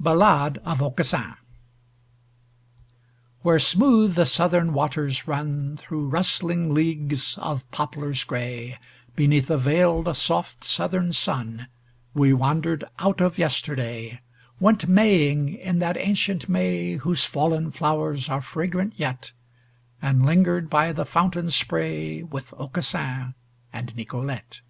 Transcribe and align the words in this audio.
BALLADE 0.00 0.58
OF 0.64 0.82
AUCASSIN 0.82 1.34
Where 3.42 3.60
smooth 3.60 4.16
the 4.16 4.26
Southern 4.26 4.72
waters 4.72 5.28
run 5.28 5.76
Through 5.76 6.08
rustling 6.08 6.74
leagues 6.74 7.38
of 7.38 7.70
poplars 7.70 8.24
gray, 8.24 8.80
Beneath 9.14 9.48
a 9.48 9.56
veiled 9.56 10.16
soft 10.16 10.64
Southern 10.64 11.12
sun, 11.12 11.68
We 12.14 12.32
wandered 12.32 12.82
out 12.98 13.20
of 13.20 13.38
Yesterday; 13.38 14.18
Went 14.58 14.88
Maying 14.88 15.50
in 15.54 15.78
that 15.78 15.96
ancient 15.98 16.48
May 16.48 16.94
Whose 16.94 17.24
fallen 17.24 17.70
flowers 17.70 18.28
are 18.28 18.40
fragrant 18.40 18.94
yet, 18.96 19.30
And 20.02 20.26
lingered 20.26 20.68
by 20.68 20.90
the 20.90 21.04
fountain 21.04 21.52
spray 21.52 22.24
With 22.24 22.52
Aucassin 22.58 23.34
and 23.72 23.94
Nicolete. 23.94 24.62